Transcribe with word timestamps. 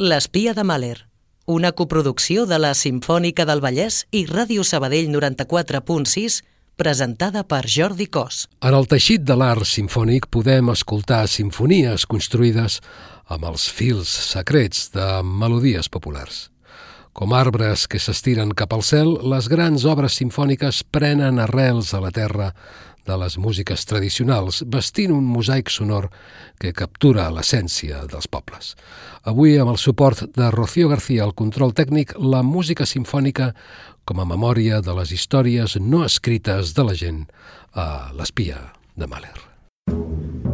L'espia 0.00 0.54
de 0.56 0.62
Mahler, 0.64 0.96
una 1.44 1.72
coproducció 1.76 2.46
de 2.48 2.56
la 2.56 2.70
Simfònica 2.72 3.44
del 3.44 3.60
Vallès 3.60 3.98
i 4.16 4.22
Ràdio 4.24 4.62
Sabadell 4.64 5.10
94.6, 5.12 6.38
presentada 6.80 7.42
per 7.44 7.66
Jordi 7.68 8.06
Cos. 8.08 8.46
En 8.64 8.72
el 8.78 8.88
teixit 8.88 9.26
de 9.28 9.36
l'art 9.36 9.68
simfònic 9.68 10.30
podem 10.32 10.72
escoltar 10.72 11.26
sinfonies 11.28 12.06
construïdes 12.08 12.78
amb 13.28 13.44
els 13.50 13.68
fils 13.68 14.08
secrets 14.30 14.88
de 14.96 15.10
melodies 15.20 15.92
populars. 15.92 16.46
Com 17.12 17.34
arbres 17.36 17.84
que 17.84 18.00
s'estiren 18.00 18.56
cap 18.56 18.72
al 18.72 18.86
cel, 18.86 19.18
les 19.28 19.52
grans 19.52 19.84
obres 19.84 20.16
simfòniques 20.16 20.80
prenen 20.96 21.44
arrels 21.44 21.92
a 21.92 22.00
la 22.00 22.08
terra 22.14 22.54
de 23.06 23.16
les 23.20 23.36
músiques 23.38 23.84
tradicionals, 23.88 24.62
vestint 24.66 25.12
un 25.14 25.24
mosaic 25.24 25.70
sonor 25.72 26.10
que 26.60 26.74
captura 26.76 27.28
l'essència 27.32 28.04
dels 28.10 28.28
pobles. 28.28 28.74
Avui, 29.24 29.56
amb 29.58 29.74
el 29.74 29.80
suport 29.80 30.26
de 30.36 30.50
Rocío 30.54 30.90
García 30.92 31.24
al 31.24 31.34
control 31.34 31.74
tècnic, 31.76 32.16
la 32.18 32.42
música 32.42 32.86
simfònica 32.86 33.52
com 34.04 34.20
a 34.20 34.28
memòria 34.28 34.80
de 34.84 34.96
les 34.98 35.12
històries 35.14 35.78
no 35.80 36.04
escrites 36.04 36.74
de 36.74 36.86
la 36.88 36.96
gent 36.98 37.26
a 37.72 38.10
l'espia 38.16 38.70
de 38.96 39.06
Mahler. 39.06 40.49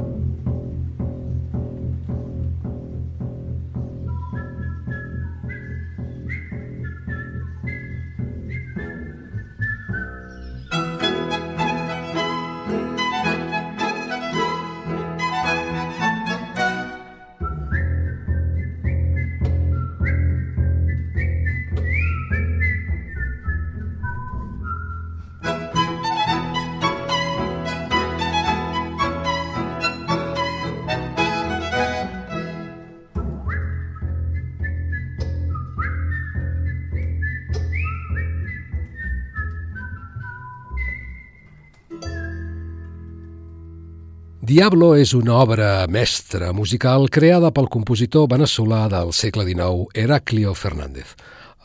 Diablo 44.56 44.94
és 44.96 45.10
una 45.12 45.34
obra 45.36 45.84
mestra 45.92 46.46
musical 46.56 47.10
creada 47.12 47.50
pel 47.52 47.66
compositor 47.68 48.24
veneçolà 48.32 48.86
del 48.88 49.10
segle 49.12 49.42
XIX, 49.44 49.90
Heraclio 49.92 50.54
Fernández. 50.56 51.10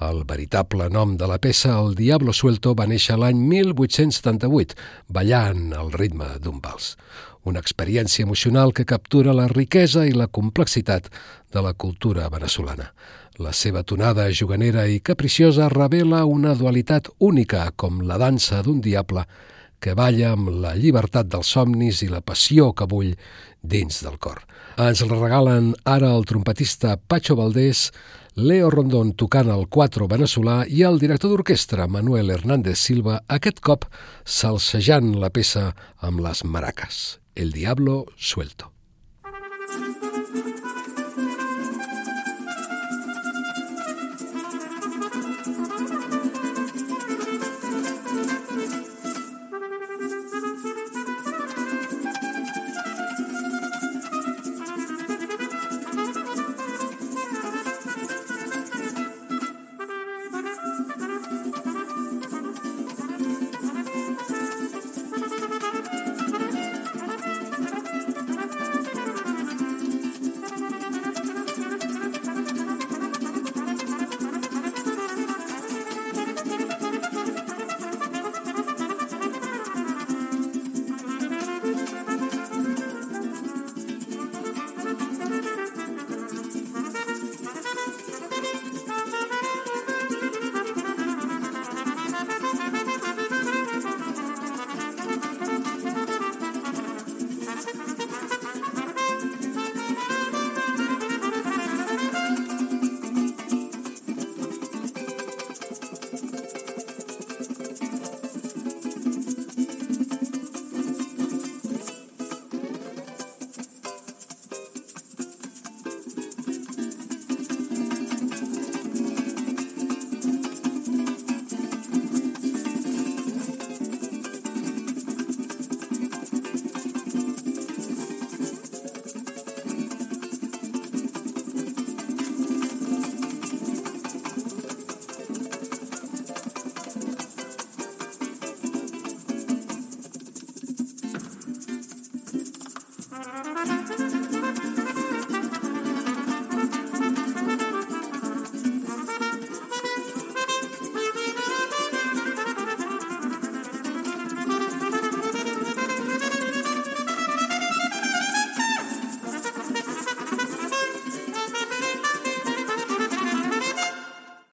El 0.03 0.25
veritable 0.27 0.89
nom 0.91 1.13
de 1.15 1.29
la 1.31 1.37
peça, 1.39 1.71
el 1.79 1.95
Diablo 1.95 2.33
Suelto, 2.35 2.73
va 2.75 2.89
néixer 2.91 3.15
l'any 3.15 3.39
1878, 3.53 4.75
ballant 5.07 5.71
al 5.71 5.93
ritme 5.93 6.27
d'un 6.43 6.57
vals. 6.59 6.97
Una 7.47 7.63
experiència 7.63 8.27
emocional 8.27 8.75
que 8.75 8.83
captura 8.89 9.37
la 9.39 9.47
riquesa 9.47 10.03
i 10.03 10.11
la 10.11 10.27
complexitat 10.27 11.07
de 11.55 11.63
la 11.63 11.71
cultura 11.71 12.27
veneçolana. 12.27 12.89
La 13.39 13.55
seva 13.55 13.85
tonada 13.87 14.27
juganera 14.35 14.83
i 14.91 14.99
capriciosa 14.99 15.71
revela 15.71 16.25
una 16.27 16.57
dualitat 16.59 17.07
única 17.19 17.69
com 17.71 18.03
la 18.03 18.19
dansa 18.19 18.59
d'un 18.67 18.83
diable 18.83 19.23
que 19.81 19.95
balla 19.97 20.35
amb 20.35 20.51
la 20.61 20.75
llibertat 20.77 21.27
dels 21.31 21.49
somnis 21.57 22.03
i 22.05 22.09
la 22.11 22.21
passió 22.21 22.71
que 22.77 22.87
bull 22.87 23.15
dins 23.61 24.01
del 24.05 24.17
cor. 24.21 24.43
Ens 24.79 25.01
el 25.03 25.11
regalen 25.11 25.73
ara 25.83 26.13
el 26.15 26.25
trompetista 26.29 26.95
Pacho 26.95 27.35
Valdés, 27.35 27.89
Leo 28.35 28.69
Rondón 28.71 29.11
tocant 29.19 29.49
el 29.51 29.65
quatro 29.67 30.07
veneçolà 30.07 30.61
i 30.69 30.85
el 30.87 31.01
director 31.01 31.33
d'orquestra 31.33 31.89
Manuel 31.91 32.31
Hernández 32.31 32.79
Silva, 32.79 33.19
aquest 33.27 33.59
cop 33.59 33.89
salsejant 34.23 35.17
la 35.19 35.33
peça 35.35 35.71
amb 35.99 36.23
les 36.23 36.45
maraques. 36.45 37.19
El 37.35 37.51
Diablo 37.51 38.05
Suelto. 38.15 38.71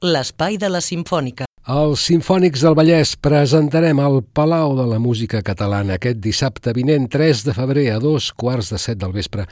L'espai 0.08 0.56
de 0.58 0.70
la 0.72 0.80
Simfònica. 0.84 1.46
Els 1.68 2.06
Simfònics 2.08 2.62
del 2.64 2.76
Vallès 2.78 3.12
presentarem 3.20 3.98
al 4.00 4.22
Palau 4.24 4.72
de 4.78 4.86
la 4.88 4.98
Música 4.98 5.42
Catalana 5.44 5.98
aquest 5.98 6.22
dissabte 6.24 6.72
vinent 6.72 7.10
3 7.12 7.44
de 7.44 7.54
febrer 7.56 7.90
a 7.92 7.98
dos 8.00 8.30
quarts 8.32 8.72
de 8.72 8.80
set 8.80 9.02
del 9.02 9.12
vespre 9.12 9.44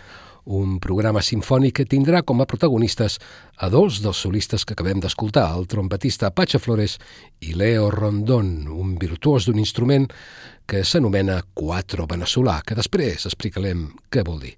un 0.47 0.79
programa 0.79 1.21
sinfònic 1.27 1.81
que 1.81 1.89
tindrà 1.91 2.23
com 2.23 2.41
a 2.41 2.47
protagonistes 2.47 3.19
a 3.59 3.69
dos 3.69 3.99
dels 4.03 4.23
solistes 4.23 4.65
que 4.65 4.77
acabem 4.77 5.03
d'escoltar, 5.03 5.49
el 5.59 5.67
trompetista 5.67 6.31
Pacha 6.31 6.61
Flores 6.63 6.97
i 7.43 7.55
Leo 7.59 7.91
Rondón, 7.91 8.69
un 8.71 8.95
virtuós 8.99 9.47
d'un 9.47 9.59
instrument 9.59 10.07
que 10.67 10.85
s'anomena 10.87 11.43
Quattro 11.55 12.07
veneçolà, 12.07 12.61
que 12.63 12.79
després 12.79 13.27
explicarem 13.27 13.89
què 14.11 14.23
vol 14.27 14.39
dir. 14.47 14.55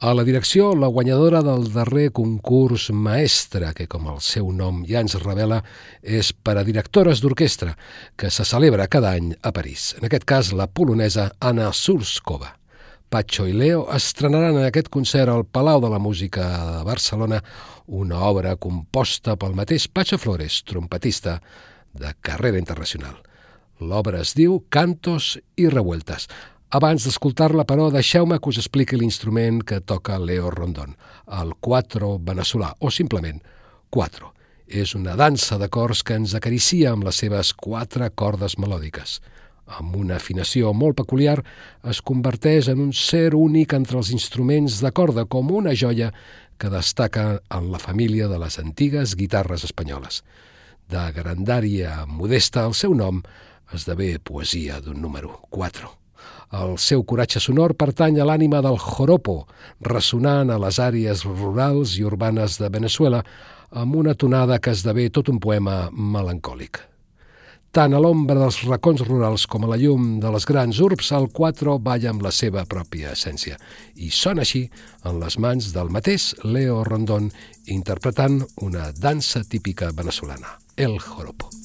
A 0.00 0.14
la 0.14 0.22
direcció, 0.24 0.70
la 0.74 0.86
guanyadora 0.86 1.42
del 1.44 1.66
darrer 1.74 2.06
concurs 2.16 2.86
Maestra, 2.88 3.74
que 3.76 3.84
com 3.84 4.06
el 4.08 4.22
seu 4.24 4.46
nom 4.48 4.78
ja 4.88 5.02
ens 5.04 5.12
revela, 5.20 5.58
és 6.00 6.30
per 6.32 6.54
a 6.56 6.62
directores 6.64 7.20
d'orquestra, 7.20 7.74
que 8.16 8.30
se 8.32 8.46
celebra 8.48 8.86
cada 8.88 9.10
any 9.12 9.34
a 9.44 9.52
París. 9.52 9.90
En 9.98 10.06
aquest 10.08 10.24
cas, 10.24 10.54
la 10.56 10.70
polonesa 10.72 11.26
Anna 11.36 11.68
Surskova. 11.76 12.54
Patxo 13.12 13.44
i 13.44 13.52
Leo 13.52 13.82
estrenaran 13.92 14.56
en 14.56 14.64
aquest 14.70 14.88
concert 14.88 15.28
al 15.28 15.44
Palau 15.44 15.82
de 15.84 15.90
la 15.92 16.00
Música 16.00 16.46
de 16.78 16.84
Barcelona 16.88 17.42
una 17.84 18.22
obra 18.24 18.54
composta 18.56 19.34
pel 19.36 19.52
mateix 19.58 19.84
Patxo 19.92 20.16
Flores, 20.16 20.62
trompetista 20.64 21.42
de 21.92 22.14
carrera 22.24 22.56
internacional. 22.56 23.20
L'obra 23.84 24.24
es 24.24 24.32
diu 24.32 24.62
Cantos 24.72 25.34
i 25.60 25.68
Revueltes. 25.68 26.30
Abans 26.70 27.02
d'escoltar-la, 27.02 27.64
però, 27.66 27.88
deixeu-me 27.90 28.38
que 28.38 28.52
us 28.52 28.60
expliqui 28.62 28.98
l'instrument 28.98 29.58
que 29.66 29.80
toca 29.80 30.20
Leo 30.22 30.52
Rondón, 30.54 30.94
el 31.40 31.56
quattro 31.58 32.12
veneçolà, 32.22 32.74
o 32.78 32.92
simplement 32.94 33.40
quattro. 33.90 34.30
És 34.70 34.94
una 34.94 35.16
dansa 35.18 35.58
d'acords 35.58 36.04
que 36.06 36.14
ens 36.14 36.36
acaricia 36.38 36.92
amb 36.92 37.08
les 37.08 37.18
seves 37.24 37.50
quatre 37.58 38.12
cordes 38.14 38.54
melòdiques 38.62 39.18
amb 39.78 39.96
una 39.96 40.16
afinació 40.18 40.72
molt 40.74 40.98
peculiar, 40.98 41.38
es 41.86 42.00
converteix 42.02 42.70
en 42.72 42.80
un 42.86 42.92
ser 42.96 43.34
únic 43.38 43.74
entre 43.76 44.00
els 44.00 44.10
instruments 44.14 44.80
de 44.82 44.90
corda, 44.90 45.26
com 45.26 45.52
una 45.54 45.74
joia 45.74 46.10
que 46.60 46.72
destaca 46.72 47.40
en 47.56 47.70
la 47.72 47.78
família 47.78 48.28
de 48.28 48.40
les 48.42 48.58
antigues 48.58 49.14
guitarres 49.16 49.64
espanyoles. 49.68 50.22
De 50.90 51.06
grandària 51.14 52.04
modesta, 52.06 52.66
el 52.66 52.74
seu 52.74 52.94
nom 52.98 53.22
esdevé 53.72 54.16
poesia 54.18 54.82
d'un 54.82 55.00
número 55.00 55.38
4. 55.54 55.99
El 56.50 56.76
seu 56.82 57.04
coratge 57.06 57.40
sonor 57.40 57.76
pertany 57.78 58.18
a 58.18 58.26
l'ànima 58.26 58.60
del 58.64 58.78
joropo, 58.82 59.44
ressonant 59.86 60.50
a 60.50 60.58
les 60.58 60.80
àrees 60.82 61.24
rurals 61.24 61.96
i 61.98 62.04
urbanes 62.04 62.58
de 62.58 62.68
Venezuela, 62.68 63.22
amb 63.70 63.96
una 63.96 64.14
tonada 64.14 64.58
que 64.58 64.74
esdevé 64.74 65.10
tot 65.14 65.30
un 65.30 65.38
poema 65.38 65.90
melancòlic. 65.92 66.80
Tant 67.70 67.94
a 67.94 68.00
l'ombra 68.02 68.34
dels 68.34 68.56
racons 68.66 69.04
rurals 69.06 69.44
com 69.46 69.62
a 69.62 69.68
la 69.70 69.76
llum 69.78 70.16
de 70.18 70.32
les 70.34 70.46
grans 70.48 70.80
urbs, 70.82 71.12
el 71.14 71.28
4 71.30 71.76
balla 71.78 72.10
amb 72.10 72.26
la 72.26 72.34
seva 72.34 72.64
pròpia 72.66 73.14
essència. 73.14 73.60
I 73.94 74.10
sona 74.10 74.42
així 74.42 74.64
en 75.06 75.22
les 75.22 75.38
mans 75.38 75.70
del 75.76 75.94
mateix 75.94 76.32
Leo 76.42 76.82
Rondón, 76.82 77.30
interpretant 77.70 78.42
una 78.66 78.90
dansa 78.90 79.46
típica 79.46 79.94
venezolana, 79.94 80.58
el 80.74 80.98
joropo. 80.98 81.59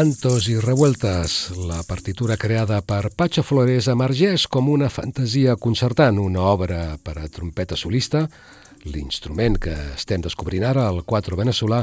Cantos 0.00 0.46
i 0.48 0.54
revueltes, 0.56 1.50
la 1.68 1.82
partitura 1.84 2.38
creada 2.40 2.78
per 2.80 3.10
Pacho 3.12 3.42
Flores 3.44 3.84
emergeix 3.92 4.46
com 4.48 4.70
una 4.72 4.88
fantasia 4.88 5.58
concertant, 5.60 6.16
una 6.16 6.40
obra 6.48 6.78
per 7.04 7.18
a 7.20 7.26
trompeta 7.28 7.76
solista, 7.76 8.22
l'instrument 8.86 9.58
que 9.60 9.74
estem 9.98 10.24
descobrint 10.24 10.64
ara, 10.64 10.86
el 10.88 11.02
4 11.04 11.36
veneçolà, 11.36 11.82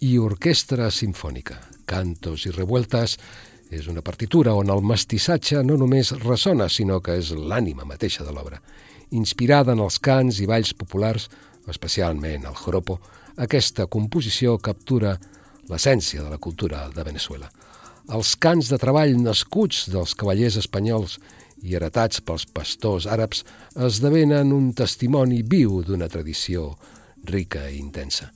i 0.00 0.14
orquestra 0.16 0.88
sinfònica. 0.88 1.58
Cantos 1.84 2.48
i 2.48 2.54
revueltes 2.56 3.18
és 3.68 3.92
una 3.92 4.00
partitura 4.00 4.56
on 4.56 4.72
el 4.72 4.80
mestissatge 4.80 5.60
no 5.60 5.76
només 5.76 6.16
ressona, 6.24 6.72
sinó 6.72 7.02
que 7.04 7.20
és 7.20 7.34
l'ànima 7.36 7.84
mateixa 7.84 8.24
de 8.24 8.32
l'obra. 8.32 8.62
Inspirada 9.12 9.76
en 9.76 9.84
els 9.84 10.00
cants 10.00 10.40
i 10.40 10.48
balls 10.48 10.72
populars, 10.72 11.28
especialment 11.68 12.48
el 12.48 12.56
joropo, 12.64 13.02
aquesta 13.36 13.92
composició 13.92 14.56
captura 14.56 15.18
l'essència 15.68 16.24
de 16.24 16.30
la 16.32 16.40
cultura 16.40 16.88
de 16.88 17.04
Venezuela. 17.04 17.52
Els 18.08 18.30
cants 18.40 18.70
de 18.72 18.78
treball 18.80 19.18
nascuts 19.20 19.82
dels 19.92 20.14
cavallers 20.16 20.54
espanyols 20.56 21.18
i 21.60 21.74
heretats 21.76 22.22
pels 22.24 22.46
pastors 22.56 23.04
àrabs 23.04 23.42
esdevenen 23.88 24.54
un 24.56 24.70
testimoni 24.72 25.42
viu 25.44 25.82
d'una 25.84 26.08
tradició 26.08 26.70
rica 27.28 27.66
i 27.68 27.76
intensa. 27.82 28.30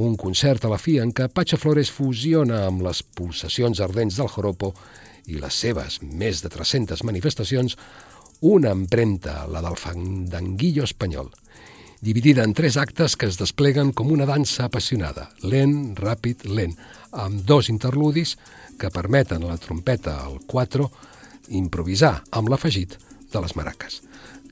Un 0.00 0.16
concert 0.16 0.64
a 0.64 0.70
la 0.72 0.80
fi 0.80 0.96
en 1.02 1.12
què 1.12 1.28
Pacha 1.28 1.58
Flores 1.60 1.92
fusiona 1.92 2.62
amb 2.70 2.86
les 2.86 3.02
pulsacions 3.02 3.82
ardents 3.84 4.16
del 4.16 4.32
joropo 4.32 4.72
i 5.28 5.36
les 5.42 5.60
seves 5.66 6.00
més 6.02 6.40
de 6.40 6.48
300 6.48 7.04
manifestacions 7.04 7.76
una 8.48 8.72
empremta, 8.72 9.42
la 9.44 9.60
del 9.60 9.76
fandanguillo 9.76 10.88
espanyol– 10.88 11.28
dividida 12.02 12.42
en 12.42 12.52
tres 12.52 12.76
actes 12.76 13.14
que 13.16 13.28
es 13.30 13.38
despleguen 13.38 13.92
com 13.94 14.10
una 14.10 14.26
dansa 14.26 14.66
apassionada, 14.66 15.28
lent, 15.46 15.94
ràpid, 15.94 16.42
lent, 16.50 16.74
amb 17.14 17.44
dos 17.46 17.70
interludis 17.70 18.34
que 18.82 18.90
permeten 18.90 19.44
a 19.44 19.52
la 19.54 19.60
trompeta, 19.62 20.18
al 20.26 20.40
4, 20.50 20.88
improvisar 21.54 22.16
amb 22.34 22.50
l'afegit 22.50 22.96
de 23.30 23.42
les 23.42 23.54
maraques. 23.54 24.00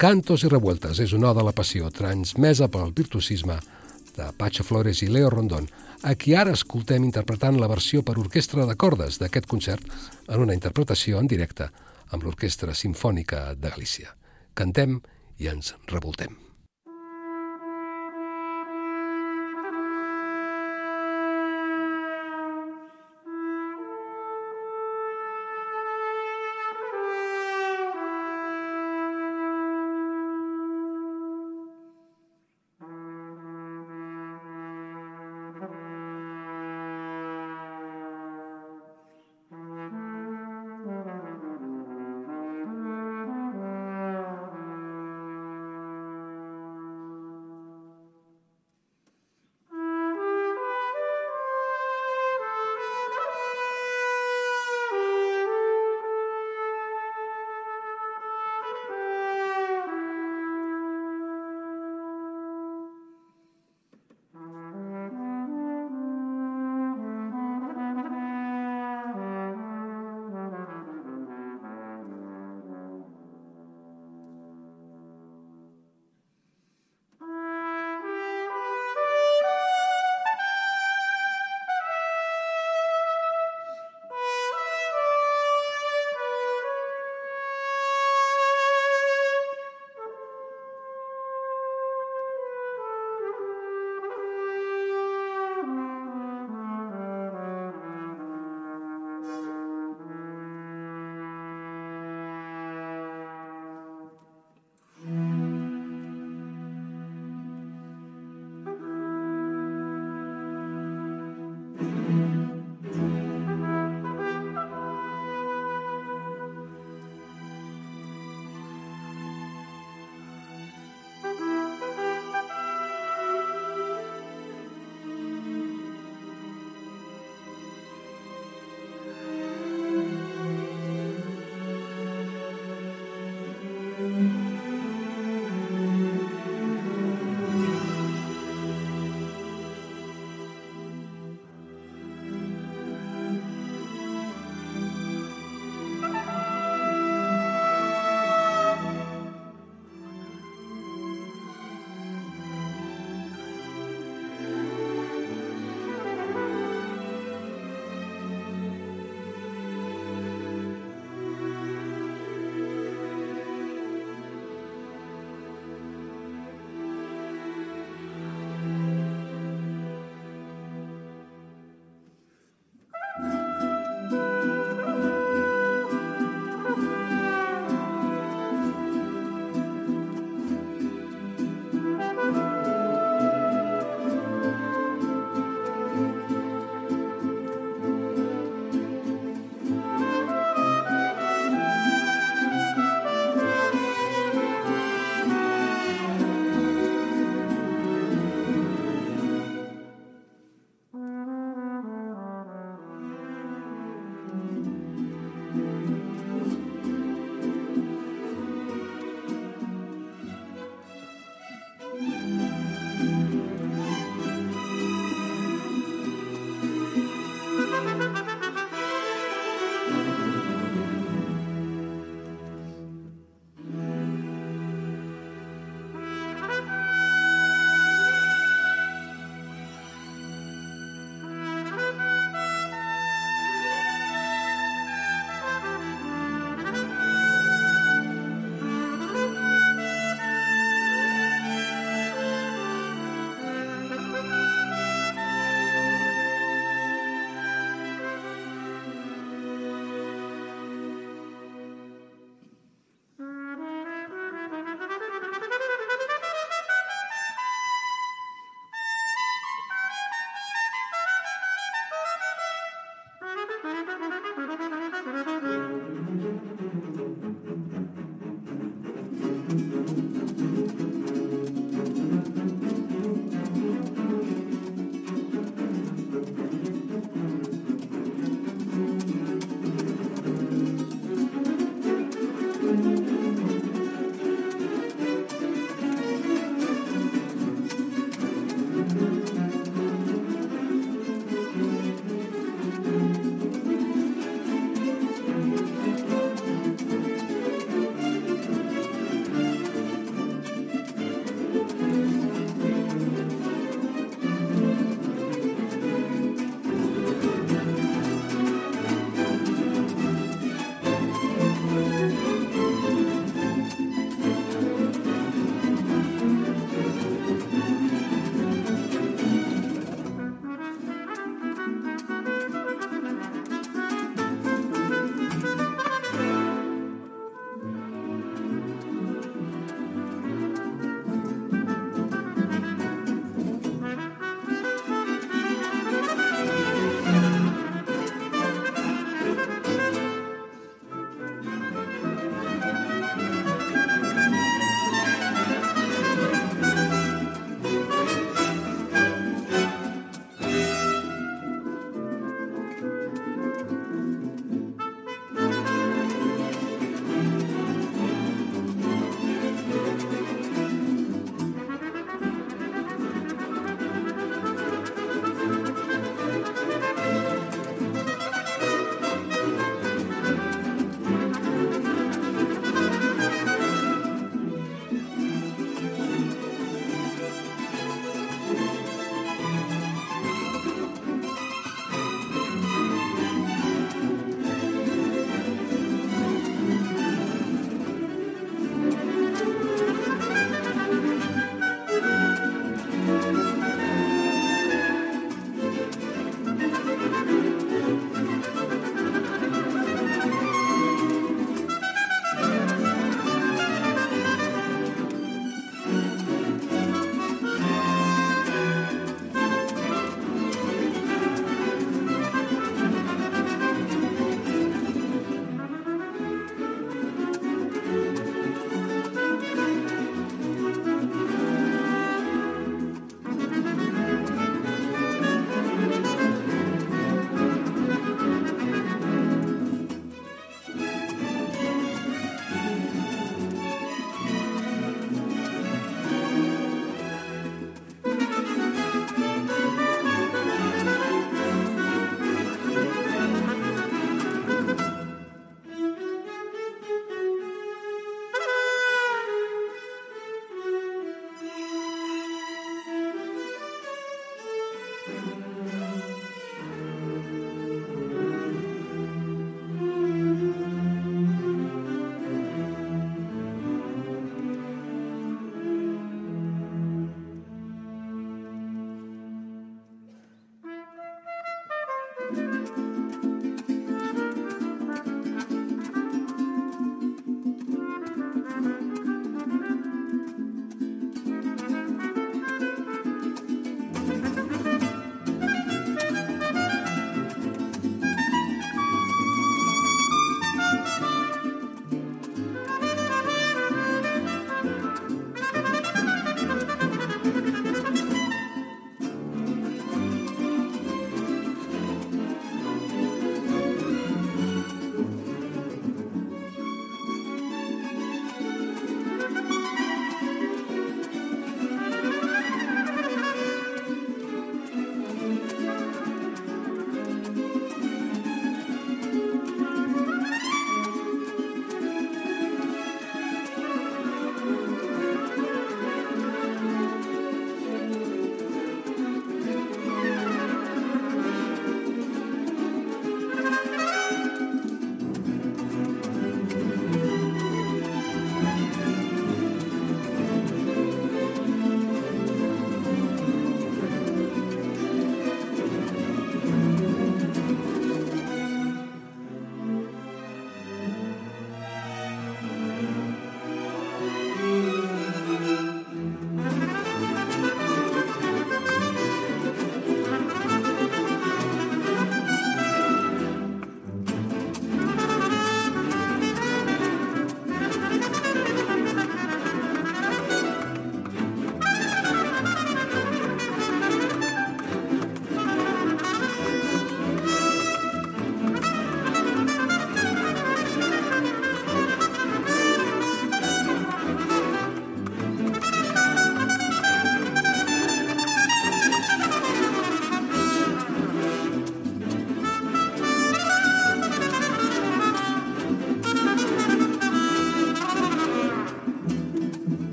Cantos 0.00 0.44
i 0.46 0.50
revueltes 0.52 1.02
és 1.02 1.12
una 1.16 1.34
de 1.36 1.42
la 1.44 1.54
passió 1.56 1.90
transmesa 1.90 2.70
pel 2.70 2.94
virtuosisme 2.96 3.58
de 4.16 4.28
Pacho 4.38 4.64
Flores 4.64 5.02
i 5.02 5.10
Leo 5.10 5.30
Rondón, 5.30 5.66
a 6.02 6.14
qui 6.14 6.34
ara 6.38 6.54
escoltem 6.56 7.04
interpretant 7.04 7.58
la 7.60 7.68
versió 7.68 8.04
per 8.06 8.16
orquestra 8.18 8.66
de 8.68 8.76
cordes 8.78 9.18
d'aquest 9.20 9.48
concert 9.50 9.84
en 10.28 10.46
una 10.46 10.56
interpretació 10.56 11.20
en 11.20 11.28
directe 11.28 11.68
amb 12.10 12.24
l'Orquestra 12.24 12.74
Simfònica 12.74 13.50
de 13.54 13.74
Galícia. 13.74 14.14
Cantem 14.54 15.00
i 15.38 15.50
ens 15.52 15.74
revoltem. 15.92 16.49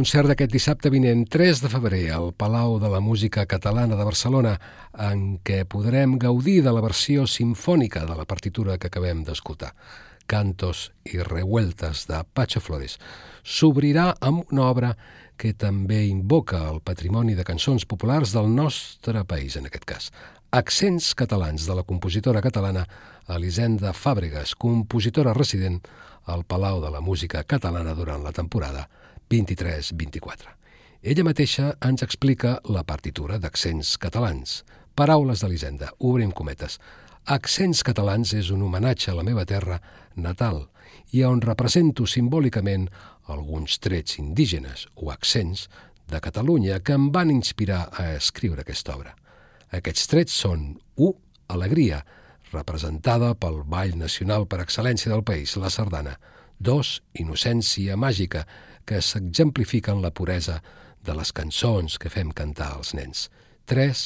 Concert 0.00 0.30
d'aquest 0.30 0.48
dissabte 0.54 0.88
vinent, 0.88 1.26
3 1.28 1.58
de 1.60 1.68
febrer, 1.68 2.06
al 2.14 2.30
Palau 2.32 2.78
de 2.80 2.88
la 2.88 3.02
Música 3.04 3.42
Catalana 3.44 3.98
de 3.98 4.04
Barcelona, 4.06 4.54
en 4.96 5.34
què 5.44 5.66
podrem 5.68 6.14
gaudir 6.16 6.62
de 6.64 6.72
la 6.72 6.80
versió 6.80 7.26
sinfònica 7.28 8.06
de 8.08 8.14
la 8.16 8.24
partitura 8.24 8.78
que 8.80 8.88
acabem 8.88 9.20
d'escoltar. 9.26 9.74
Cantos 10.24 10.86
i 11.04 11.20
revueltes 11.20 12.06
de 12.08 12.22
Pacho 12.32 12.62
Flores. 12.64 12.96
S'obrirà 13.44 14.06
amb 14.24 14.48
una 14.48 14.70
obra 14.70 14.94
que 15.36 15.52
també 15.52 16.06
invoca 16.06 16.62
el 16.70 16.80
patrimoni 16.80 17.36
de 17.36 17.44
cançons 17.44 17.84
populars 17.84 18.32
del 18.32 18.48
nostre 18.54 19.26
país, 19.28 19.58
en 19.60 19.68
aquest 19.68 19.84
cas. 19.84 20.08
Accents 20.56 21.10
catalans 21.12 21.68
de 21.68 21.76
la 21.76 21.84
compositora 21.84 22.40
catalana 22.40 22.86
Elisenda 23.28 23.92
Fàbregas, 23.92 24.56
compositora 24.56 25.36
resident 25.36 25.82
al 26.24 26.46
Palau 26.48 26.80
de 26.80 26.88
la 26.88 27.04
Música 27.04 27.44
Catalana 27.44 27.92
durant 27.92 28.24
la 28.24 28.32
temporada 28.32 28.88
23-24. 29.30 30.56
Ella 31.00 31.24
mateixa 31.24 31.70
ens 31.86 32.02
explica 32.04 32.58
la 32.68 32.82
partitura 32.84 33.38
d'Accents 33.40 33.94
catalans. 34.02 34.60
Paraules 34.98 35.40
d'Elisenda, 35.40 35.94
obrim 36.04 36.34
cometes. 36.36 36.76
Accents 37.30 37.80
catalans 37.86 38.34
és 38.36 38.50
un 38.50 38.66
homenatge 38.66 39.12
a 39.12 39.16
la 39.16 39.24
meva 39.24 39.46
terra 39.48 39.78
natal 40.16 40.66
i 41.14 41.22
on 41.24 41.40
represento 41.40 42.06
simbòlicament 42.08 42.88
alguns 43.30 43.78
trets 43.78 44.18
indígenes 44.18 44.88
o 44.96 45.10
accents 45.14 45.68
de 46.10 46.20
Catalunya 46.20 46.80
que 46.82 46.96
em 46.98 47.10
van 47.14 47.30
inspirar 47.30 47.88
a 47.92 48.10
escriure 48.16 48.64
aquesta 48.64 48.96
obra. 48.96 49.14
Aquests 49.70 50.08
trets 50.10 50.34
són 50.34 50.72
1. 50.96 51.12
Alegria, 51.54 52.02
representada 52.50 53.34
pel 53.38 53.62
ball 53.62 53.94
nacional 53.98 54.46
per 54.50 54.60
excel·lència 54.64 55.12
del 55.12 55.22
país, 55.22 55.54
la 55.56 55.70
sardana. 55.70 56.16
2. 56.58 56.90
Innocència 57.22 57.96
màgica, 57.96 58.44
que 58.86 59.00
s'exemplifica 59.02 59.92
en 59.92 60.02
la 60.02 60.10
puresa 60.10 60.60
de 61.04 61.14
les 61.16 61.32
cançons 61.32 61.96
que 61.98 62.12
fem 62.12 62.32
cantar 62.36 62.72
als 62.76 62.94
nens. 62.94 63.28
3. 63.70 64.02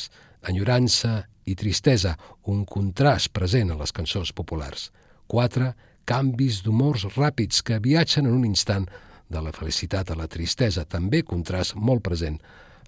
Enyorança 0.50 1.24
i 1.48 1.54
tristesa, 1.56 2.14
un 2.50 2.64
contrast 2.68 3.32
present 3.36 3.72
en 3.72 3.80
les 3.80 3.92
cançons 3.92 4.32
populars. 4.32 4.90
4. 5.32 5.72
Canvis 6.04 6.62
d'humors 6.64 7.06
ràpids 7.16 7.62
que 7.64 7.80
viatgen 7.80 8.28
en 8.28 8.36
un 8.36 8.44
instant 8.44 8.86
de 9.28 9.40
la 9.40 9.52
felicitat 9.56 10.10
a 10.10 10.18
la 10.18 10.28
tristesa, 10.28 10.84
també 10.84 11.22
contrast 11.24 11.74
molt 11.76 12.04
present 12.04 12.36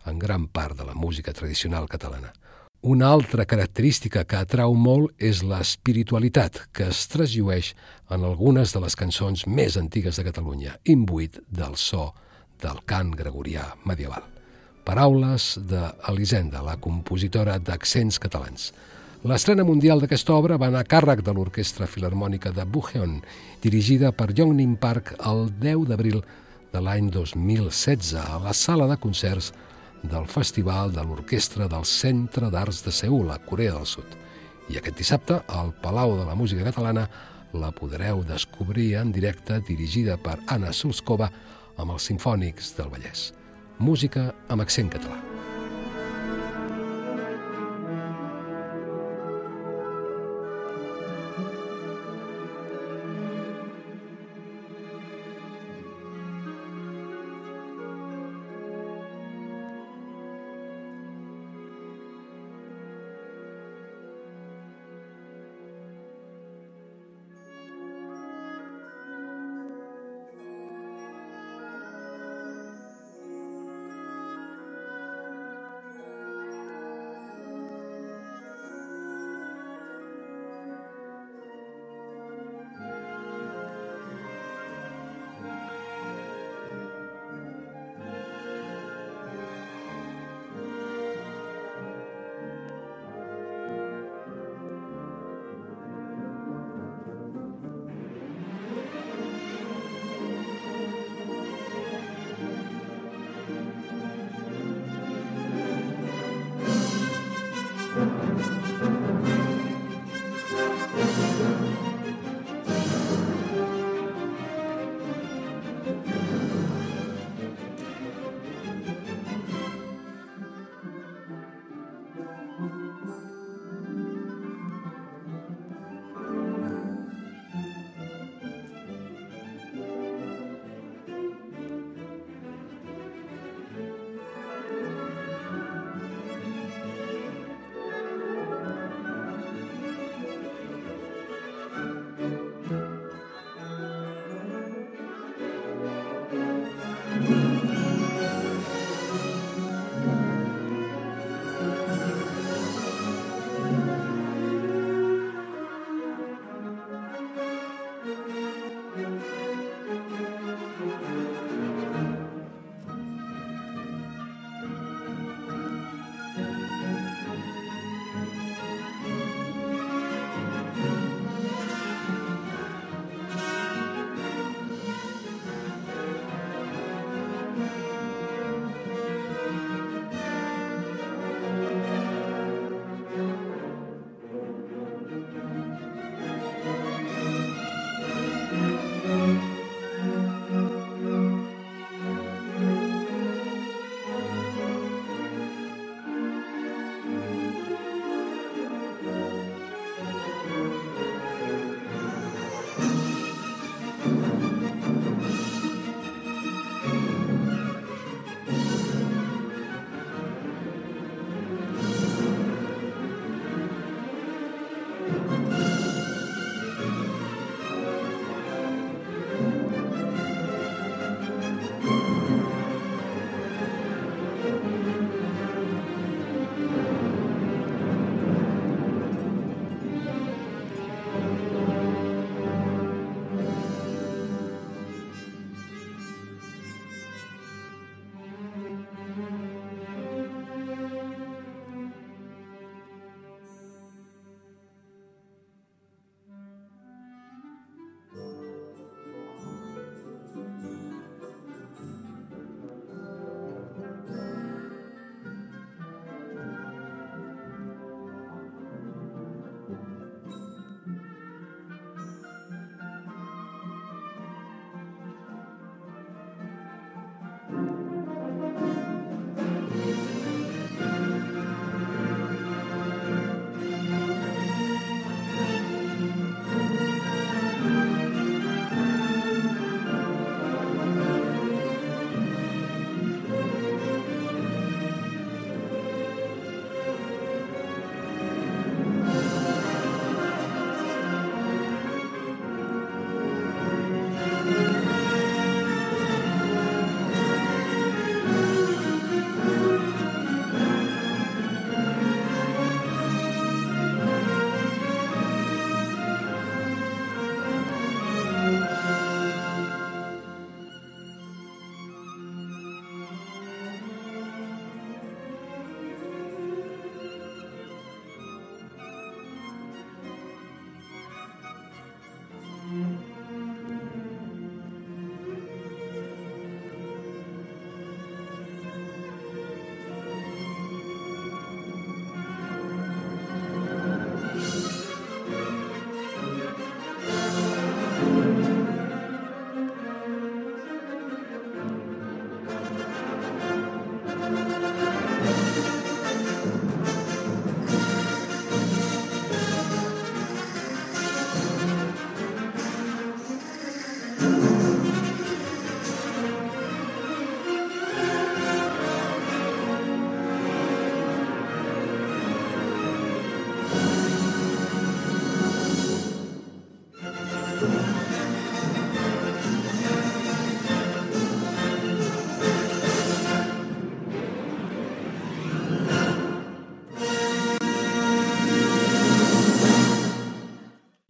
en 0.07 0.19
gran 0.19 0.47
part 0.47 0.77
de 0.79 0.85
la 0.85 0.95
música 0.95 1.33
tradicional 1.33 1.89
catalana. 1.89 2.33
Una 2.83 3.09
altra 3.09 3.47
característica 3.49 4.25
que 4.29 4.37
atrau 4.37 4.75
molt 4.77 5.15
és 5.19 5.41
l'espiritualitat 5.43 6.67
que 6.77 6.91
es 6.93 7.07
trasllueix 7.09 7.73
en 8.13 8.25
algunes 8.29 8.75
de 8.75 8.83
les 8.85 8.95
cançons 8.95 9.47
més 9.49 9.79
antigues 9.81 10.21
de 10.21 10.25
Catalunya, 10.27 10.77
imbuït 10.85 11.41
del 11.49 11.75
so 11.81 12.13
del 12.61 12.83
cant 12.87 13.15
gregorià 13.17 13.65
medieval. 13.89 14.23
Paraules 14.87 15.57
d'Elisenda, 15.67 16.63
la 16.63 16.77
compositora 16.77 17.57
d'accents 17.59 18.21
catalans. 18.23 18.71
L'estrena 19.27 19.65
mundial 19.67 19.99
d'aquesta 19.99 20.37
obra 20.37 20.61
va 20.61 20.69
anar 20.71 20.85
a 20.85 20.87
càrrec 20.87 21.25
de 21.27 21.33
l'Orquestra 21.35 21.89
Filarmònica 21.91 22.53
de 22.55 22.63
Bucheon, 22.63 23.23
dirigida 23.65 24.13
per 24.13 24.31
Yongnim 24.37 24.77
Park 24.77 25.17
el 25.27 25.49
10 25.59 25.89
d'abril 25.89 26.21
de 26.71 26.83
l'any 26.85 27.09
2016 27.11 28.15
a 28.21 28.39
la 28.45 28.53
sala 28.55 28.87
de 28.87 29.01
concerts 29.01 29.51
del 30.03 30.27
Festival 30.29 30.93
de 30.93 31.05
l'Orquestra 31.05 31.69
del 31.69 31.85
Centre 31.85 32.51
d'Arts 32.51 32.83
de 32.85 32.93
Seul, 32.93 33.31
a 33.31 33.39
Corea 33.39 33.77
del 33.79 33.87
Sud. 33.87 34.19
I 34.69 34.81
aquest 34.81 34.99
dissabte, 34.99 35.41
al 35.49 35.73
Palau 35.83 36.17
de 36.19 36.27
la 36.27 36.35
Música 36.35 36.67
Catalana, 36.67 37.07
la 37.55 37.73
podreu 37.73 38.25
descobrir 38.27 38.95
en 39.01 39.15
directe 39.15 39.63
dirigida 39.65 40.19
per 40.19 40.39
Anna 40.47 40.75
Sulskova 40.75 41.31
amb 41.77 41.97
els 41.97 42.11
Simfònics 42.11 42.75
del 42.77 42.93
Vallès 42.93 43.31
música 43.79 44.33
amb 44.49 44.63
accent 44.63 44.89
català. 44.93 45.36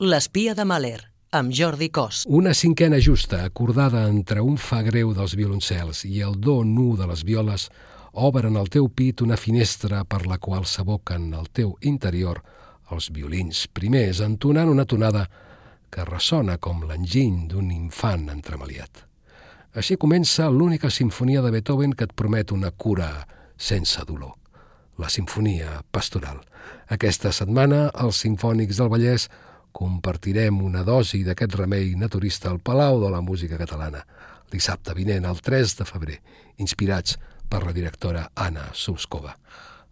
L'espia 0.06 0.52
de 0.54 0.62
Mahler, 0.62 1.00
amb 1.34 1.50
Jordi 1.50 1.88
Cos. 1.90 2.20
Una 2.30 2.52
cinquena 2.54 3.00
justa, 3.02 3.40
acordada 3.42 4.04
entre 4.06 4.38
un 4.38 4.54
fa 4.54 4.78
greu 4.86 5.08
dels 5.16 5.32
violoncels 5.34 6.04
i 6.06 6.20
el 6.22 6.36
do 6.38 6.60
nu 6.62 6.92
de 6.94 7.08
les 7.10 7.24
violes, 7.26 7.64
obren 8.12 8.54
al 8.54 8.70
teu 8.70 8.86
pit 8.86 9.24
una 9.26 9.34
finestra 9.34 10.04
per 10.06 10.20
la 10.30 10.38
qual 10.38 10.62
s'aboquen 10.62 11.32
al 11.34 11.48
teu 11.50 11.72
interior 11.90 12.38
els 12.94 13.08
violins 13.10 13.64
primers 13.74 14.20
entonant 14.22 14.70
una 14.70 14.84
tonada 14.86 15.24
que 15.90 16.06
ressona 16.06 16.54
com 16.62 16.86
l'enginy 16.86 17.48
d'un 17.50 17.72
infant 17.74 18.28
entremaliat. 18.30 19.02
Així 19.74 19.98
comença 19.98 20.46
l'única 20.54 20.86
sinfonia 20.86 21.42
de 21.42 21.50
Beethoven 21.50 21.98
que 21.98 22.06
et 22.06 22.14
promet 22.14 22.54
una 22.54 22.70
cura 22.70 23.10
sense 23.58 24.06
dolor. 24.06 24.38
La 25.02 25.10
sinfonia 25.10 25.82
pastoral. 25.90 26.38
Aquesta 26.94 27.34
setmana, 27.34 27.88
els 27.98 28.22
sinfònics 28.22 28.78
del 28.78 28.94
Vallès 28.94 29.26
compartirem 29.76 30.62
una 30.64 30.82
dosi 30.86 31.20
d'aquest 31.26 31.54
remei 31.60 31.92
naturista 32.00 32.48
al 32.48 32.62
Palau 32.64 33.02
de 33.02 33.10
la 33.12 33.20
Música 33.20 33.58
Catalana, 33.60 34.00
dissabte 34.52 34.94
vinent, 34.96 35.26
el 35.28 35.42
3 35.44 35.76
de 35.80 35.86
febrer, 35.88 36.18
inspirats 36.64 37.18
per 37.50 37.62
la 37.66 37.74
directora 37.76 38.30
Anna 38.34 38.70
Suskova. 38.72 39.36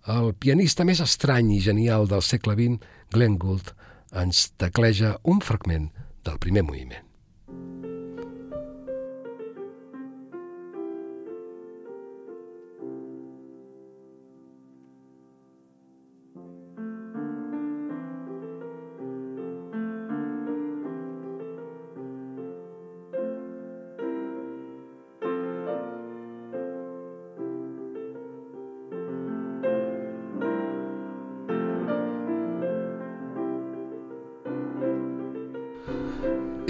El 0.09 0.33
pianista 0.41 0.89
més 0.89 1.05
estrany 1.05 1.53
i 1.53 1.63
genial 1.65 2.09
del 2.09 2.25
segle 2.25 2.57
XX, 2.57 2.81
Glenn 3.13 3.37
Gould, 3.41 3.75
ens 4.25 4.47
tecleja 4.61 5.19
un 5.23 5.45
fragment 5.45 5.91
del 6.25 6.41
primer 6.41 6.65
moviment. 6.65 7.04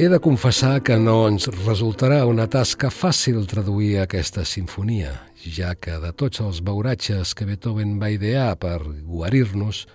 He 0.05 0.09
de 0.11 0.19
confessar 0.21 0.83
que 0.85 0.99
no 1.01 1.23
ens 1.31 1.47
resultarà 1.65 2.27
una 2.29 2.45
tasca 2.53 2.91
fàcil 2.93 3.47
traduir 3.49 4.03
aquesta 4.03 4.43
sinfonia, 4.45 5.15
ja 5.57 5.71
que 5.81 5.95
de 6.03 6.11
tots 6.13 6.43
els 6.45 6.59
beuratges 6.67 7.33
que 7.33 7.47
Beethoven 7.49 7.95
va 8.03 8.11
idear 8.13 8.51
per 8.61 8.83
guarir-nos, 8.85 9.87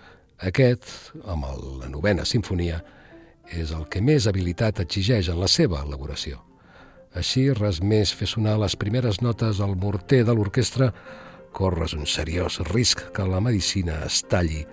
aquest, 0.50 0.90
amb 1.30 1.46
el, 1.52 1.62
la 1.84 1.92
novena 1.94 2.26
sinfonia, 2.26 2.80
és 3.54 3.70
el 3.78 3.86
que 3.86 4.02
més 4.02 4.26
habilitat 4.26 4.82
exigeix 4.82 5.30
en 5.30 5.38
la 5.44 5.52
seva 5.60 5.84
elaboració. 5.86 6.42
Així, 7.14 7.46
res 7.54 7.78
més 7.78 8.10
fer 8.10 8.32
sonar 8.34 8.58
les 8.64 8.74
primeres 8.82 9.22
notes 9.22 9.62
al 9.62 9.78
morter 9.78 10.24
de 10.26 10.34
l'orquestra, 10.34 10.90
corres 11.54 11.94
un 11.94 12.10
seriós 12.10 12.58
risc 12.74 13.12
que 13.14 13.30
la 13.30 13.46
medicina 13.46 14.02
es 14.10 14.24
talli 14.26 14.66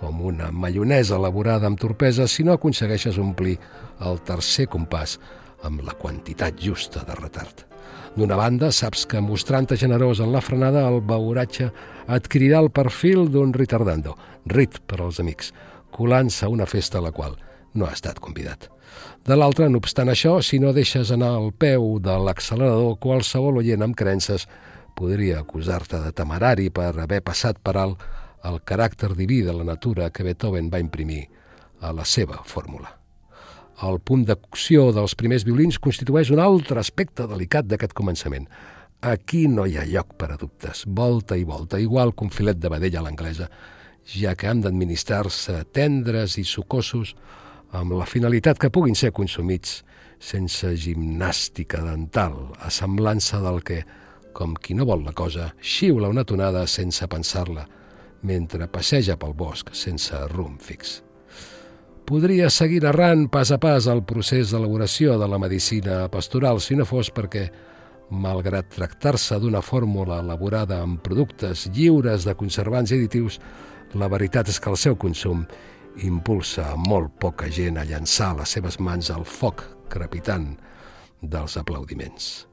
com 0.00 0.22
una 0.24 0.48
maionesa 0.50 1.18
elaborada 1.20 1.68
amb 1.68 1.78
torpesa 1.80 2.26
si 2.28 2.44
no 2.44 2.54
aconsegueixes 2.56 3.18
omplir 3.20 3.58
el 4.08 4.20
tercer 4.24 4.66
compàs 4.72 5.18
amb 5.68 5.84
la 5.84 5.92
quantitat 5.92 6.56
justa 6.60 7.04
de 7.04 7.16
retard. 7.18 7.66
D'una 8.16 8.34
banda, 8.34 8.72
saps 8.74 9.04
que 9.06 9.20
mostrant-te 9.22 9.76
generós 9.78 10.18
en 10.24 10.32
la 10.32 10.40
frenada, 10.42 10.86
el 10.88 10.98
beuratge 11.06 11.68
adquirirà 12.10 12.58
el 12.64 12.72
perfil 12.74 13.28
d'un 13.30 13.52
retardando, 13.54 14.16
rit 14.50 14.80
per 14.88 14.98
als 15.04 15.20
amics, 15.22 15.52
colant-se 15.94 16.46
a 16.46 16.50
una 16.50 16.66
festa 16.66 16.98
a 16.98 17.04
la 17.04 17.12
qual 17.14 17.36
no 17.74 17.86
ha 17.86 17.94
estat 17.94 18.18
convidat. 18.18 18.66
De 19.22 19.36
l'altra, 19.36 19.68
no 19.68 19.78
obstant 19.78 20.10
això, 20.10 20.40
si 20.42 20.58
no 20.58 20.72
deixes 20.74 21.12
anar 21.14 21.34
al 21.36 21.52
peu 21.52 22.00
de 22.02 22.16
l'accelerador, 22.24 22.96
qualsevol 22.98 23.60
oient 23.62 23.84
amb 23.84 23.94
creences 23.94 24.48
podria 24.98 25.38
acusar-te 25.44 26.00
de 26.02 26.10
temerari 26.16 26.68
per 26.74 26.90
haver 26.98 27.20
passat 27.22 27.60
per 27.62 27.76
alt 27.78 28.02
el 28.44 28.60
caràcter 28.64 29.12
diví 29.16 29.42
de 29.44 29.52
la 29.52 29.64
natura 29.64 30.10
que 30.10 30.24
Beethoven 30.24 30.70
va 30.72 30.80
imprimir 30.80 31.26
a 31.80 31.92
la 31.92 32.04
seva 32.04 32.40
fórmula. 32.44 32.96
El 33.82 33.98
punt 34.04 34.26
de 34.28 34.36
dels 34.36 35.14
primers 35.16 35.44
violins 35.44 35.78
constitueix 35.78 36.30
un 36.30 36.40
altre 36.40 36.80
aspecte 36.80 37.26
delicat 37.26 37.64
d'aquest 37.66 37.94
començament. 37.96 38.46
Aquí 39.00 39.46
no 39.48 39.64
hi 39.64 39.78
ha 39.78 39.86
lloc 39.88 40.14
per 40.20 40.32
a 40.32 40.36
dubtes, 40.36 40.84
volta 40.86 41.36
i 41.36 41.44
volta, 41.44 41.80
igual 41.80 42.12
que 42.12 42.24
un 42.24 42.30
filet 42.30 42.58
de 42.58 42.68
vedella 42.68 43.00
a 43.00 43.02
l'anglesa, 43.02 43.48
ja 44.04 44.34
que 44.34 44.48
han 44.48 44.60
d'administrar-se 44.60 45.64
tendres 45.72 46.36
i 46.36 46.44
sucosos 46.44 47.14
amb 47.72 47.96
la 47.96 48.04
finalitat 48.04 48.58
que 48.58 48.70
puguin 48.70 48.94
ser 48.94 49.12
consumits 49.16 49.80
sense 50.20 50.74
gimnàstica 50.76 51.80
dental, 51.80 52.52
a 52.60 52.68
semblança 52.68 53.40
del 53.40 53.62
que, 53.64 53.80
com 54.36 54.52
qui 54.60 54.76
no 54.76 54.84
vol 54.84 55.06
la 55.06 55.16
cosa, 55.16 55.54
xiula 55.62 56.12
una 56.12 56.26
tonada 56.28 56.66
sense 56.68 57.08
pensar-la, 57.08 57.64
mentre 58.22 58.68
passeja 58.68 59.16
pel 59.20 59.32
bosc 59.34 59.72
sense 59.74 60.16
rumb 60.32 60.60
fix. 60.60 61.00
Podria 62.04 62.50
seguir 62.50 62.82
narrant 62.82 63.28
pas 63.30 63.52
a 63.54 63.58
pas 63.62 63.86
el 63.86 64.02
procés 64.02 64.50
d'elaboració 64.50 65.14
de 65.20 65.28
la 65.30 65.38
medicina 65.38 66.08
pastoral 66.10 66.58
si 66.60 66.74
no 66.74 66.86
fos 66.88 67.12
perquè, 67.14 67.44
malgrat 68.10 68.72
tractar-se 68.74 69.38
d'una 69.38 69.62
fórmula 69.62 70.18
elaborada 70.18 70.80
amb 70.82 70.98
productes 71.04 71.68
lliures 71.70 72.26
de 72.26 72.34
conservants 72.34 72.90
additius, 72.90 73.38
la 73.94 74.10
veritat 74.10 74.50
és 74.50 74.58
que 74.58 74.70
el 74.70 74.76
seu 74.76 74.98
consum 74.98 75.46
impulsa 76.02 76.74
molt 76.76 77.14
poca 77.22 77.46
gent 77.50 77.78
a 77.78 77.86
llançar 77.86 78.34
les 78.38 78.58
seves 78.58 78.80
mans 78.82 79.10
al 79.14 79.24
foc 79.24 79.62
crepitant 79.90 80.56
dels 81.22 81.56
aplaudiments. 81.60 82.49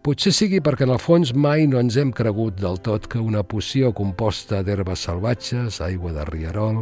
Potser 0.00 0.30
sigui 0.32 0.62
perquè 0.64 0.86
en 0.86 0.94
el 0.94 1.00
fons 1.02 1.34
mai 1.36 1.66
no 1.68 1.76
ens 1.76 1.98
hem 2.00 2.08
cregut 2.16 2.54
del 2.56 2.78
tot 2.80 3.04
que 3.12 3.20
una 3.20 3.42
poció 3.44 3.90
composta 3.92 4.62
d'herbes 4.64 5.02
salvatges, 5.04 5.82
aigua 5.84 6.14
de 6.16 6.24
rierol, 6.24 6.78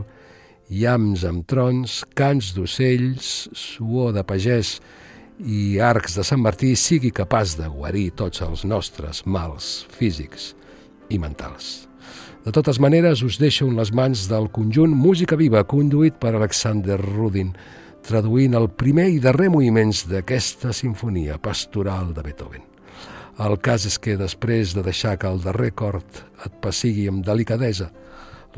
llams 0.71 1.25
amb 1.27 1.43
trons, 1.51 2.05
cants 2.14 2.53
d'ocells, 2.55 3.49
suor 3.59 4.14
de 4.14 4.23
pagès 4.23 4.77
i 5.43 5.81
arcs 5.83 6.14
de 6.14 6.27
Sant 6.31 6.45
Martí 6.47 6.77
sigui 6.79 7.11
capaç 7.11 7.57
de 7.59 7.66
guarir 7.66 8.12
tots 8.23 8.47
els 8.47 8.62
nostres 8.62 9.25
mals 9.27 9.89
físics 9.99 10.53
i 11.11 11.19
mentals. 11.19 11.89
De 12.47 12.55
totes 12.55 12.79
maneres, 12.79 13.27
us 13.27 13.43
deixo 13.43 13.66
en 13.66 13.75
les 13.83 13.91
mans 13.91 14.29
del 14.31 14.47
conjunt 14.55 14.95
Música 14.95 15.35
Viva, 15.35 15.66
conduït 15.66 16.23
per 16.23 16.37
Alexander 16.37 17.03
Rudin, 17.03 17.51
traduint 18.07 18.55
el 18.55 18.71
primer 18.79 19.11
i 19.11 19.19
darrer 19.19 19.51
moviments 19.51 20.07
d'aquesta 20.07 20.71
sinfonia 20.71 21.43
pastoral 21.43 22.14
de 22.14 22.23
Beethoven. 22.23 22.78
El 23.39 23.55
cas 23.62 23.84
és 23.86 24.01
que 24.03 24.16
després 24.18 24.72
de 24.74 24.82
deixar 24.82 25.12
que 25.22 25.28
el 25.30 25.39
darrer 25.45 25.70
cort 25.78 26.24
et 26.43 26.55
passigui 26.62 27.05
amb 27.07 27.22
delicadesa, 27.22 27.86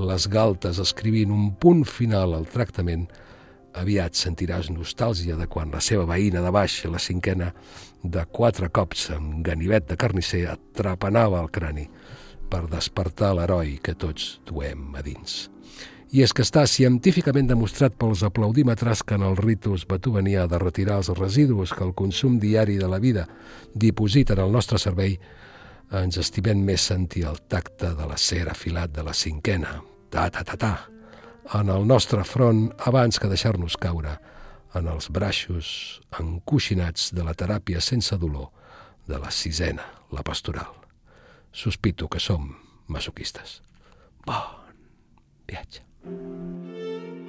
les 0.01 0.25
galtes 0.33 0.79
escrivint 0.81 1.35
un 1.35 1.51
punt 1.61 1.83
final 1.85 2.33
al 2.33 2.47
tractament, 2.49 3.05
aviat 3.77 4.17
sentiràs 4.17 4.71
nostàlgia 4.73 5.37
de 5.37 5.47
quan 5.53 5.71
la 5.75 5.83
seva 5.85 6.07
veïna 6.09 6.41
de 6.41 6.55
baix, 6.55 6.79
la 6.89 6.99
cinquena, 6.99 7.53
de 8.03 8.25
quatre 8.33 8.71
cops 8.73 9.11
amb 9.13 9.45
ganivet 9.45 9.87
de 9.91 10.01
carnisser 10.01 10.47
et 10.49 10.85
el 10.87 11.51
crani 11.53 11.89
per 12.51 12.67
despertar 12.67 13.35
l'heroi 13.37 13.79
que 13.85 13.95
tots 13.95 14.41
duem 14.49 14.95
a 14.97 15.03
dins 15.05 15.51
i 16.11 16.25
és 16.25 16.33
que 16.35 16.43
està 16.43 16.65
científicament 16.67 17.47
demostrat 17.47 17.95
pels 17.99 18.25
aplaudímetres 18.27 19.05
que 19.07 19.15
en 19.15 19.25
el 19.27 19.37
ritus 19.39 19.85
beethovenià 19.91 20.47
de 20.51 20.59
retirar 20.59 20.99
els 20.99 21.11
residus 21.15 21.75
que 21.77 21.85
el 21.87 21.95
consum 21.95 22.41
diari 22.43 22.79
de 22.81 22.89
la 22.91 22.99
vida 22.99 23.29
dipositen 23.75 24.43
al 24.43 24.51
nostre 24.51 24.79
cervell, 24.83 25.19
ens 25.91 26.19
estimem 26.19 26.63
més 26.67 26.83
sentir 26.91 27.25
el 27.31 27.39
tacte 27.51 27.93
de 27.99 28.09
la 28.11 28.19
cera 28.19 28.55
afilat 28.57 28.93
de 28.95 29.05
la 29.07 29.15
cinquena, 29.15 29.81
ta-ta-ta-ta, 30.11 30.75
en 31.61 31.71
el 31.71 31.87
nostre 31.87 32.25
front 32.27 32.69
abans 32.87 33.19
que 33.19 33.31
deixar-nos 33.31 33.79
caure 33.79 34.17
en 34.79 34.87
els 34.91 35.11
braços 35.11 36.01
encoixinats 36.19 37.11
de 37.15 37.27
la 37.27 37.35
teràpia 37.35 37.83
sense 37.83 38.19
dolor 38.19 38.51
de 39.11 39.19
la 39.19 39.31
sisena, 39.35 39.87
la 40.15 40.23
pastoral. 40.27 40.75
Sospito 41.51 42.07
que 42.07 42.23
som 42.23 42.55
masoquistes. 42.87 43.61
Bon 44.27 44.61
viatge. 45.51 45.90
Música 46.05 47.20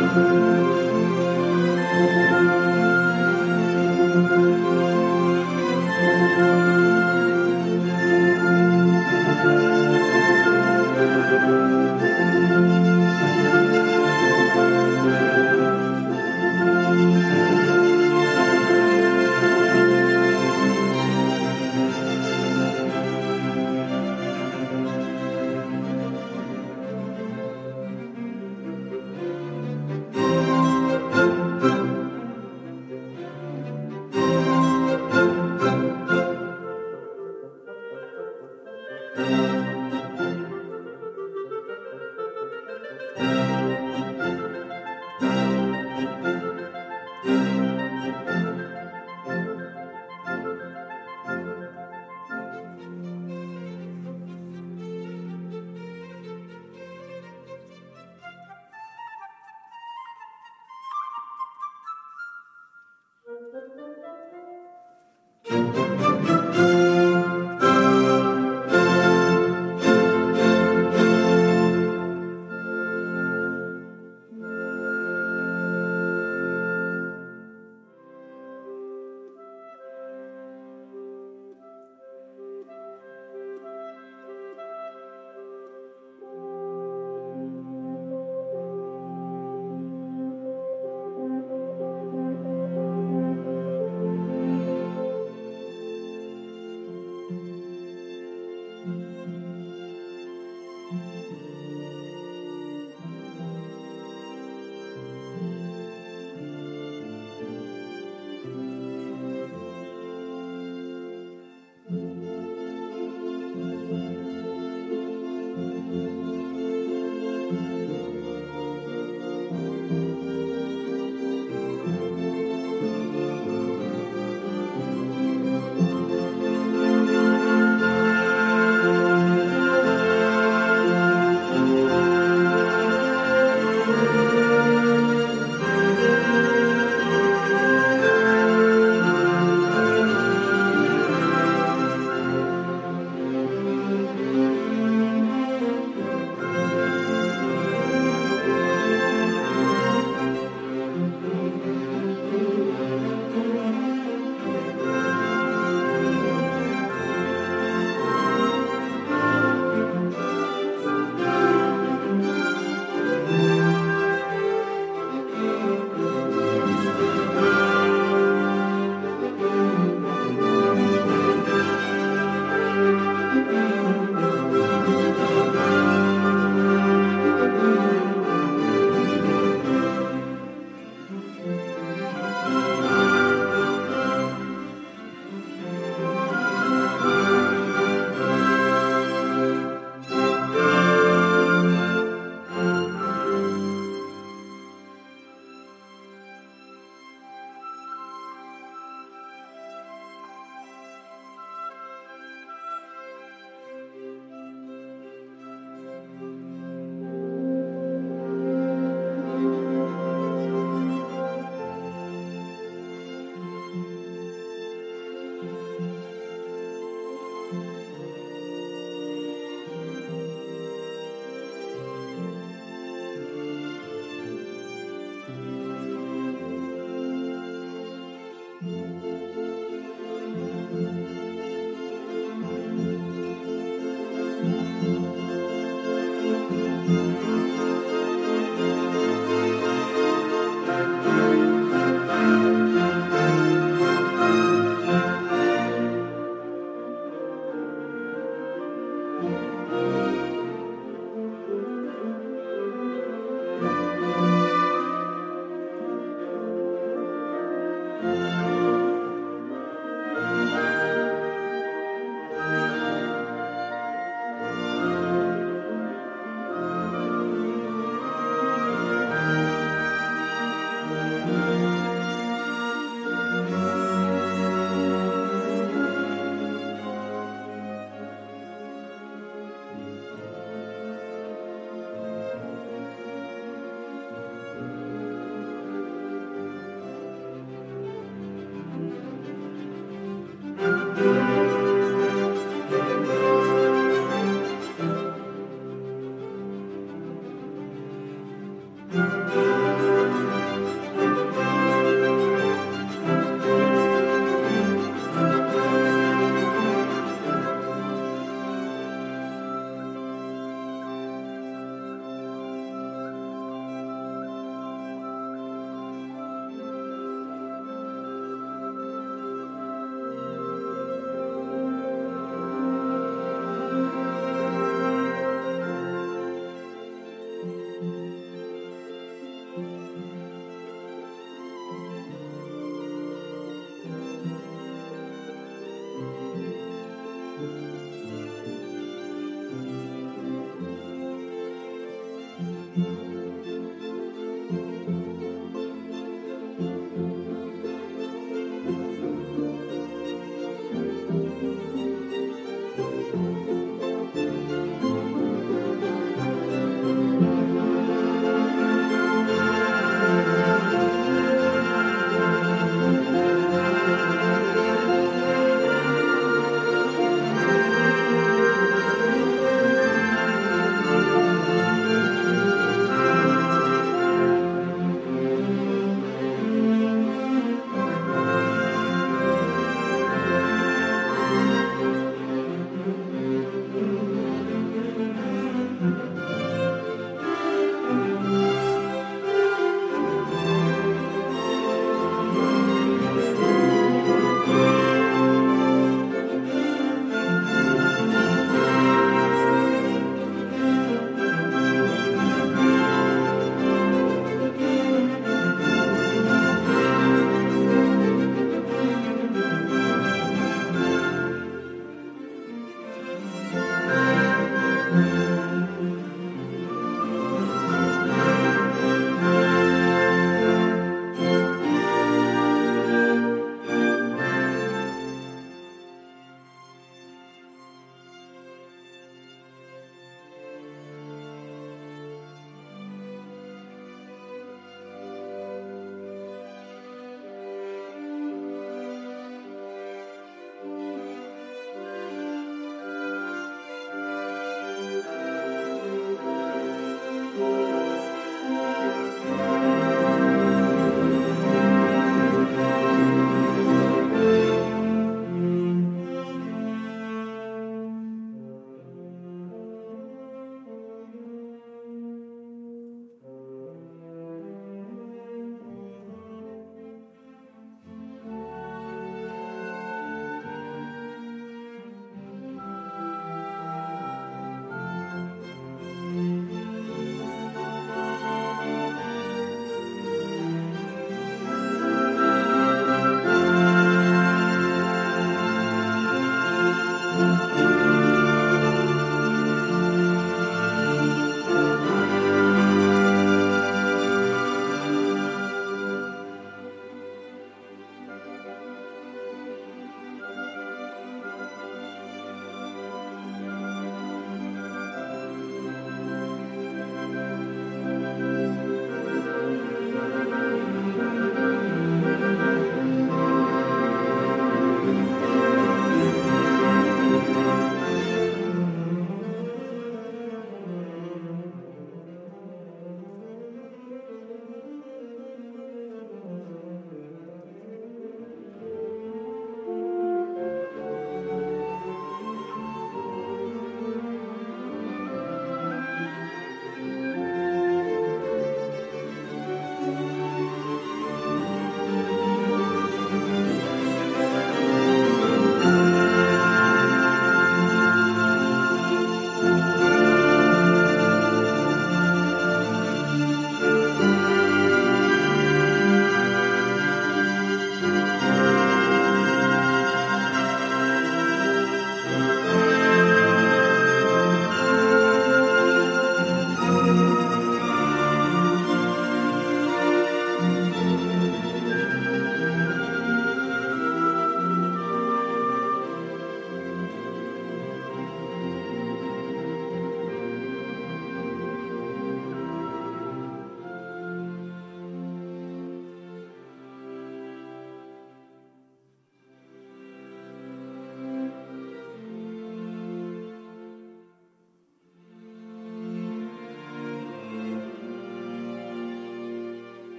Música 0.00 0.53